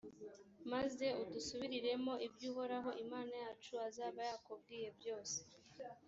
[0.71, 5.39] maze udusubiriremo ibyo uhoraho imana yacu azaba yakubwiye byose;